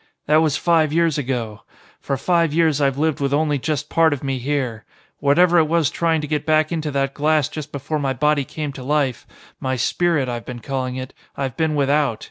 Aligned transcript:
"That 0.25 0.41
was 0.41 0.57
five 0.57 0.91
years 0.91 1.19
ago. 1.19 1.61
For 1.99 2.17
five 2.17 2.55
years 2.55 2.81
I've 2.81 2.97
lived 2.97 3.19
with 3.19 3.35
only 3.35 3.59
just 3.59 3.87
part 3.87 4.13
of 4.13 4.23
me 4.23 4.39
here. 4.39 4.83
Whatever 5.19 5.59
it 5.59 5.67
was 5.67 5.91
trying 5.91 6.21
to 6.21 6.27
get 6.27 6.43
back 6.43 6.71
into 6.71 6.89
that 6.89 7.13
glass 7.13 7.47
just 7.47 7.71
before 7.71 7.99
my 7.99 8.13
body 8.13 8.43
came 8.43 8.73
to 8.73 8.83
life 8.83 9.27
my 9.59 9.75
spirit, 9.75 10.27
I've 10.27 10.43
been 10.43 10.57
calling 10.57 10.95
it 10.95 11.13
I've 11.37 11.55
been 11.55 11.75
without. 11.75 12.19